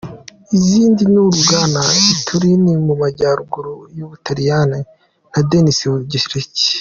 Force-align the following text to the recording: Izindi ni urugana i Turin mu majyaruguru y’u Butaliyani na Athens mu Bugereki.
Izindi 0.57 1.01
ni 1.11 1.19
urugana 1.23 1.81
i 2.11 2.13
Turin 2.25 2.63
mu 2.87 2.93
majyaruguru 3.01 3.73
y’u 3.97 4.07
Butaliyani 4.09 4.79
na 5.31 5.35
Athens 5.39 5.77
mu 5.89 5.93
Bugereki. 6.01 6.65